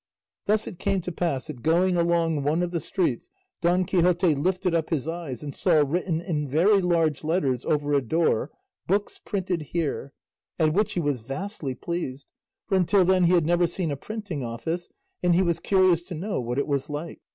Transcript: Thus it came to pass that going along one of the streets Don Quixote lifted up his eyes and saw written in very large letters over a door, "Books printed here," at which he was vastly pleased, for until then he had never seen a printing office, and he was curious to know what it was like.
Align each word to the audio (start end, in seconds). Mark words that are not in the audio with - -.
Thus 0.47 0.65
it 0.65 0.79
came 0.79 0.99
to 1.01 1.11
pass 1.11 1.45
that 1.45 1.61
going 1.61 1.95
along 1.95 2.41
one 2.41 2.63
of 2.63 2.71
the 2.71 2.79
streets 2.79 3.29
Don 3.61 3.85
Quixote 3.85 4.33
lifted 4.33 4.73
up 4.73 4.89
his 4.89 5.07
eyes 5.07 5.43
and 5.43 5.53
saw 5.53 5.83
written 5.85 6.19
in 6.19 6.47
very 6.49 6.81
large 6.81 7.23
letters 7.23 7.65
over 7.65 7.93
a 7.93 8.01
door, 8.01 8.49
"Books 8.87 9.21
printed 9.23 9.61
here," 9.61 10.11
at 10.57 10.73
which 10.73 10.93
he 10.93 10.99
was 10.99 11.19
vastly 11.19 11.75
pleased, 11.75 12.25
for 12.67 12.73
until 12.75 13.05
then 13.05 13.25
he 13.25 13.33
had 13.33 13.45
never 13.45 13.67
seen 13.67 13.91
a 13.91 13.95
printing 13.95 14.43
office, 14.43 14.89
and 15.21 15.35
he 15.35 15.43
was 15.43 15.59
curious 15.59 16.01
to 16.07 16.15
know 16.15 16.41
what 16.41 16.57
it 16.57 16.65
was 16.65 16.89
like. 16.89 17.19